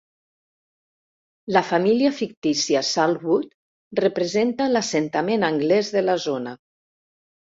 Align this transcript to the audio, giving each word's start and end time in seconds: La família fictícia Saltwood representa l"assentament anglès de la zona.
La 1.57 1.61
família 1.71 2.11
fictícia 2.19 2.81
Saltwood 2.87 3.99
representa 4.01 4.69
l"assentament 4.73 5.45
anglès 5.51 5.91
de 5.99 6.03
la 6.09 6.19
zona. 6.27 6.55